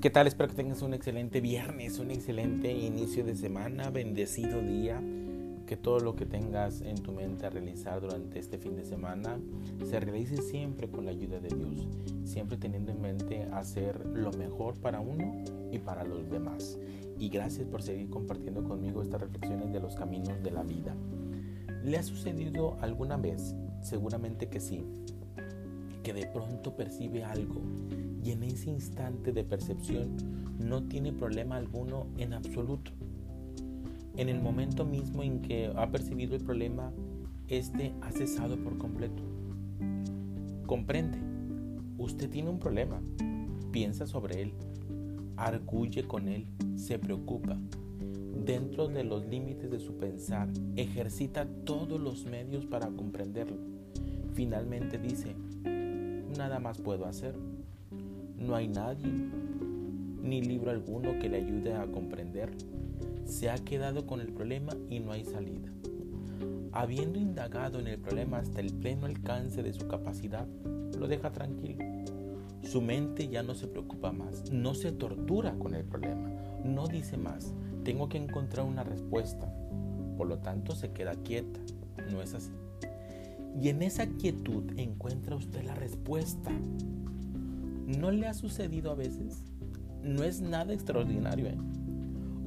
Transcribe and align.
¿Qué 0.00 0.10
tal? 0.10 0.28
Espero 0.28 0.48
que 0.48 0.54
tengas 0.54 0.82
un 0.82 0.94
excelente 0.94 1.40
viernes, 1.40 1.98
un 1.98 2.12
excelente 2.12 2.72
inicio 2.72 3.24
de 3.24 3.34
semana, 3.34 3.90
bendecido 3.90 4.62
día. 4.62 5.02
Que 5.66 5.76
todo 5.76 5.98
lo 5.98 6.14
que 6.14 6.24
tengas 6.24 6.82
en 6.82 7.02
tu 7.02 7.10
mente 7.10 7.46
a 7.46 7.50
realizar 7.50 8.00
durante 8.00 8.38
este 8.38 8.58
fin 8.58 8.76
de 8.76 8.84
semana 8.84 9.40
se 9.84 9.98
realice 9.98 10.36
siempre 10.36 10.88
con 10.88 11.04
la 11.04 11.10
ayuda 11.10 11.40
de 11.40 11.48
Dios, 11.48 11.88
siempre 12.22 12.56
teniendo 12.56 12.92
en 12.92 13.00
mente 13.00 13.42
hacer 13.52 14.06
lo 14.06 14.30
mejor 14.30 14.76
para 14.76 15.00
uno 15.00 15.42
y 15.72 15.80
para 15.80 16.04
los 16.04 16.30
demás. 16.30 16.78
Y 17.18 17.28
gracias 17.28 17.66
por 17.66 17.82
seguir 17.82 18.08
compartiendo 18.08 18.62
conmigo 18.62 19.02
estas 19.02 19.20
reflexiones 19.20 19.72
de 19.72 19.80
los 19.80 19.96
caminos 19.96 20.40
de 20.44 20.52
la 20.52 20.62
vida. 20.62 20.94
¿Le 21.82 21.98
ha 21.98 22.04
sucedido 22.04 22.78
alguna 22.82 23.16
vez? 23.16 23.56
Seguramente 23.82 24.46
que 24.48 24.60
sí. 24.60 24.84
Que 26.08 26.14
de 26.14 26.26
pronto 26.26 26.74
percibe 26.74 27.22
algo 27.22 27.60
y 28.24 28.30
en 28.30 28.42
ese 28.42 28.70
instante 28.70 29.30
de 29.30 29.44
percepción 29.44 30.16
no 30.58 30.84
tiene 30.84 31.12
problema 31.12 31.56
alguno 31.56 32.06
en 32.16 32.32
absoluto. 32.32 32.92
En 34.16 34.30
el 34.30 34.40
momento 34.40 34.86
mismo 34.86 35.22
en 35.22 35.42
que 35.42 35.70
ha 35.76 35.90
percibido 35.90 36.34
el 36.34 36.42
problema, 36.42 36.94
este 37.46 37.92
ha 38.00 38.10
cesado 38.10 38.56
por 38.56 38.78
completo. 38.78 39.22
Comprende, 40.64 41.18
usted 41.98 42.30
tiene 42.30 42.48
un 42.48 42.58
problema, 42.58 43.02
piensa 43.70 44.06
sobre 44.06 44.40
él, 44.40 44.54
arguye 45.36 46.04
con 46.04 46.26
él, 46.26 46.46
se 46.74 46.98
preocupa. 46.98 47.58
Dentro 48.46 48.88
de 48.88 49.04
los 49.04 49.26
límites 49.26 49.70
de 49.70 49.78
su 49.78 49.98
pensar, 49.98 50.48
ejercita 50.74 51.46
todos 51.66 52.00
los 52.00 52.24
medios 52.24 52.64
para 52.64 52.86
comprenderlo. 52.88 53.58
Finalmente 54.32 54.96
dice, 54.96 55.34
nada 56.38 56.58
más 56.58 56.78
puedo 56.78 57.04
hacer 57.04 57.34
no 58.38 58.54
hay 58.54 58.68
nadie, 58.68 59.12
ni 60.22 60.40
libro 60.40 60.70
alguno 60.70 61.18
que 61.18 61.28
le 61.28 61.38
ayude 61.38 61.74
a 61.74 61.86
comprender. 61.86 62.50
Se 63.24 63.50
ha 63.50 63.56
quedado 63.56 64.06
con 64.06 64.20
el 64.20 64.32
problema 64.32 64.72
y 64.88 65.00
no 65.00 65.12
hay 65.12 65.24
salida. 65.24 65.68
Habiendo 66.72 67.18
indagado 67.18 67.80
en 67.80 67.88
el 67.88 67.98
problema 67.98 68.38
hasta 68.38 68.60
el 68.60 68.72
pleno 68.72 69.06
alcance 69.06 69.62
de 69.62 69.72
su 69.72 69.88
capacidad, 69.88 70.46
lo 70.98 71.08
deja 71.08 71.32
tranquilo. 71.32 71.84
Su 72.62 72.80
mente 72.80 73.28
ya 73.28 73.42
no 73.42 73.54
se 73.54 73.66
preocupa 73.66 74.12
más, 74.12 74.52
no 74.52 74.74
se 74.74 74.92
tortura 74.92 75.54
con 75.58 75.74
el 75.74 75.84
problema, 75.84 76.30
no 76.64 76.86
dice 76.86 77.16
más, 77.16 77.54
tengo 77.84 78.08
que 78.08 78.18
encontrar 78.18 78.66
una 78.66 78.84
respuesta. 78.84 79.52
Por 80.16 80.28
lo 80.28 80.38
tanto, 80.38 80.74
se 80.74 80.92
queda 80.92 81.14
quieta. 81.16 81.60
No 82.10 82.22
es 82.22 82.34
así. 82.34 82.52
Y 83.60 83.68
en 83.68 83.82
esa 83.82 84.06
quietud 84.06 84.64
encuentra 84.76 85.36
usted 85.36 85.64
la 85.64 85.74
respuesta. 85.74 85.87
¿No 87.86 88.10
le 88.10 88.26
ha 88.26 88.32
sucedido 88.32 88.90
a 88.90 88.94
veces? 88.94 89.44
No 90.02 90.24
es 90.24 90.40
nada 90.40 90.72
extraordinario. 90.72 91.48
¿eh? 91.48 91.58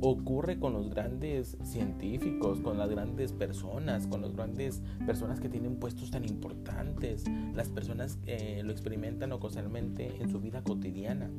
Ocurre 0.00 0.58
con 0.58 0.72
los 0.72 0.90
grandes 0.90 1.56
científicos, 1.62 2.58
con 2.60 2.78
las 2.78 2.90
grandes 2.90 3.32
personas, 3.32 4.08
con 4.08 4.22
las 4.22 4.34
grandes 4.34 4.82
personas 5.06 5.38
que 5.38 5.48
tienen 5.48 5.76
puestos 5.76 6.10
tan 6.10 6.24
importantes, 6.24 7.24
las 7.54 7.68
personas 7.68 8.16
que 8.16 8.60
lo 8.64 8.72
experimentan 8.72 9.30
ocasionalmente 9.30 10.20
en 10.20 10.30
su 10.30 10.40
vida 10.40 10.64
cotidiana. 10.64 11.30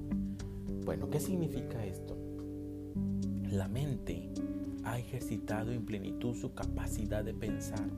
Bueno, 0.86 1.10
¿qué 1.10 1.20
significa 1.20 1.86
esto? 1.86 2.18
La 3.52 3.68
mente 3.68 4.32
ha 4.86 4.98
ejercitado 5.00 5.74
en 5.74 5.86
plenitud 5.86 6.34
su 6.34 6.54
capacidad 6.54 7.26
de 7.26 7.34
pensar 7.34 7.90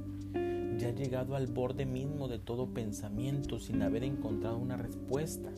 ya 0.78 0.92
llegado 0.92 1.36
al 1.36 1.47
borde 1.47 1.86
mismo 1.86 2.28
de 2.28 2.39
todo 2.39 2.73
pensamiento 2.73 3.59
sin 3.59 3.81
haber 3.81 4.03
encontrado 4.03 4.58
una 4.58 4.78
respuesta 4.78 5.52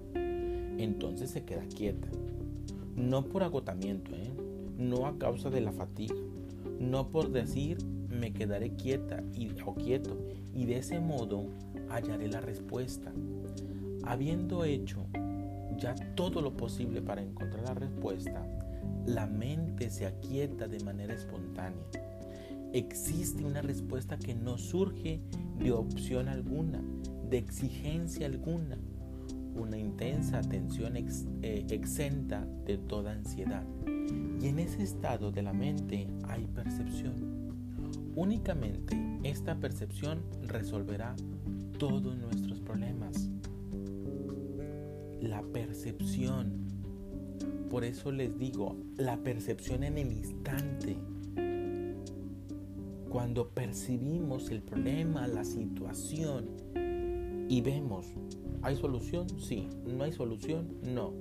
entonces 0.79 1.29
se 1.29 1.43
queda 1.43 1.63
quieta. 1.75 2.07
No 2.95 3.25
por 3.25 3.43
agotamiento, 3.43 4.15
¿eh? 4.15 4.31
no 4.77 5.05
a 5.05 5.17
causa 5.17 5.49
de 5.49 5.61
la 5.61 5.71
fatiga, 5.71 6.15
no 6.79 7.09
por 7.09 7.31
decir 7.31 7.77
me 8.09 8.33
quedaré 8.33 8.71
quieta 8.71 9.21
y, 9.33 9.49
o 9.65 9.75
quieto 9.75 10.17
y 10.53 10.65
de 10.65 10.77
ese 10.77 10.99
modo 10.99 11.45
hallaré 11.89 12.29
la 12.29 12.41
respuesta. 12.41 13.11
Habiendo 14.03 14.63
hecho 14.63 15.05
ya 15.77 15.95
todo 16.15 16.41
lo 16.41 16.55
posible 16.55 17.01
para 17.01 17.21
encontrar 17.21 17.63
la 17.65 17.73
respuesta, 17.73 18.45
la 19.05 19.27
mente 19.27 19.89
se 19.89 20.05
aquieta 20.05 20.67
de 20.67 20.79
manera 20.83 21.13
espontánea. 21.13 21.85
Existe 22.73 23.43
una 23.43 23.61
respuesta 23.61 24.17
que 24.17 24.35
no 24.35 24.57
surge 24.57 25.21
de 25.57 25.71
opción 25.71 26.27
alguna, 26.27 26.83
de 27.29 27.37
exigencia 27.37 28.27
alguna, 28.27 28.77
una 29.55 29.77
intensa 29.77 30.39
atención 30.39 30.95
eh, 30.95 31.65
exenta 31.69 32.45
de 32.65 32.77
toda 32.77 33.11
ansiedad. 33.11 33.63
Y 34.41 34.47
en 34.47 34.59
ese 34.59 34.83
estado 34.83 35.31
de 35.31 35.41
la 35.41 35.53
mente 35.53 36.07
hay 36.23 36.45
percepción. 36.47 37.39
Únicamente 38.15 38.97
esta 39.23 39.59
percepción 39.59 40.21
resolverá 40.43 41.15
todos 41.77 42.17
nuestros 42.17 42.59
problemas. 42.59 43.29
La 45.21 45.41
percepción. 45.41 46.67
Por 47.69 47.83
eso 47.83 48.11
les 48.11 48.37
digo, 48.37 48.77
la 48.97 49.17
percepción 49.17 49.83
en 49.83 49.97
el 49.97 50.11
instante. 50.11 50.97
Cuando 53.09 53.49
percibimos 53.49 54.49
el 54.51 54.61
problema, 54.61 55.27
la 55.27 55.43
situación 55.43 56.47
y 57.49 57.61
vemos 57.61 58.05
¿Hay 58.61 58.75
solución? 58.75 59.27
Sí. 59.39 59.69
¿No 59.85 60.03
hay 60.03 60.11
solución? 60.11 60.67
No. 60.83 61.13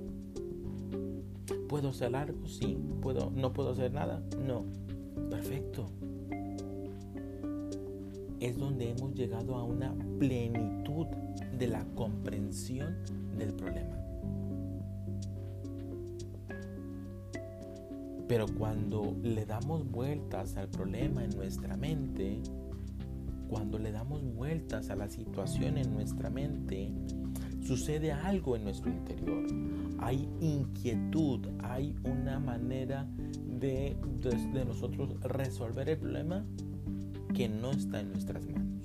¿Puedo 1.69 1.89
hacer 1.89 2.15
algo? 2.15 2.47
Sí. 2.47 2.77
¿Puedo, 3.01 3.31
¿No 3.31 3.53
puedo 3.53 3.71
hacer 3.71 3.93
nada? 3.93 4.21
No. 4.45 4.65
Perfecto. 5.29 5.89
Es 8.39 8.57
donde 8.57 8.89
hemos 8.91 9.13
llegado 9.15 9.55
a 9.55 9.63
una 9.63 9.93
plenitud 10.17 11.07
de 11.57 11.67
la 11.67 11.85
comprensión 11.95 12.97
del 13.37 13.53
problema. 13.53 13.98
Pero 18.29 18.45
cuando 18.47 19.17
le 19.23 19.47
damos 19.47 19.89
vueltas 19.89 20.55
al 20.55 20.69
problema 20.69 21.25
en 21.25 21.31
nuestra 21.31 21.75
mente, 21.75 22.39
cuando 23.49 23.79
le 23.79 23.91
damos 23.91 24.23
vueltas 24.23 24.91
a 24.91 24.95
la 24.95 25.09
situación 25.09 25.79
en 25.79 25.91
nuestra 25.91 26.29
mente, 26.29 26.93
sucede 27.59 28.11
algo 28.11 28.55
en 28.55 28.65
nuestro 28.65 28.91
interior. 28.91 29.47
Hay 29.97 30.29
inquietud, 30.41 31.47
hay 31.63 31.95
una 32.03 32.39
manera 32.39 33.07
de, 33.47 33.97
de, 34.21 34.63
nosotros 34.63 35.19
resolver 35.21 35.89
el 35.89 35.97
problema 35.97 36.45
que 37.33 37.49
no 37.49 37.71
está 37.71 37.99
en 37.99 38.11
nuestras 38.11 38.47
manos. 38.47 38.83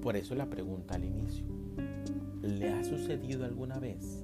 Por 0.00 0.16
eso 0.16 0.36
la 0.36 0.48
pregunta 0.48 0.94
al 0.94 1.04
inicio, 1.04 1.46
¿Le 2.46 2.68
ha 2.68 2.84
sucedido 2.84 3.46
alguna 3.46 3.78
vez 3.78 4.22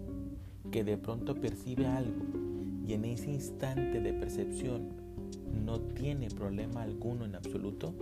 que 0.71 0.85
de 0.85 0.99
pronto 0.99 1.35
percibe 1.35 1.87
algo 1.87 2.23
y 2.87 2.93
en 2.93 3.07
ese 3.07 3.31
instante 3.31 3.99
de 3.99 4.13
percepción 4.13 4.91
no 5.65 5.81
tiene 5.81 6.29
problema 6.29 6.83
alguno 6.83 7.25
en 7.25 7.35
absoluto? 7.35 7.95